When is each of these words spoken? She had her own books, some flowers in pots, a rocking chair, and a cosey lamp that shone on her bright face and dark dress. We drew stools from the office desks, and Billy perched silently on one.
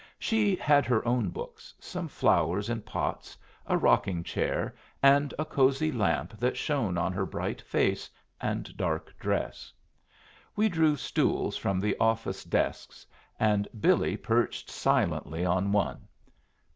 She 0.17 0.55
had 0.55 0.87
her 0.87 1.07
own 1.07 1.29
books, 1.29 1.75
some 1.79 2.07
flowers 2.07 2.71
in 2.71 2.81
pots, 2.81 3.37
a 3.67 3.77
rocking 3.77 4.23
chair, 4.23 4.73
and 5.03 5.31
a 5.37 5.45
cosey 5.45 5.91
lamp 5.91 6.35
that 6.39 6.57
shone 6.57 6.97
on 6.97 7.13
her 7.13 7.23
bright 7.23 7.61
face 7.61 8.09
and 8.41 8.75
dark 8.75 9.13
dress. 9.19 9.71
We 10.55 10.69
drew 10.69 10.95
stools 10.95 11.55
from 11.55 11.79
the 11.79 11.95
office 11.99 12.43
desks, 12.43 13.05
and 13.39 13.67
Billy 13.79 14.17
perched 14.17 14.71
silently 14.71 15.45
on 15.45 15.71
one. 15.71 16.07